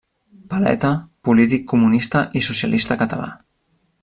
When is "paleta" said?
0.53-0.91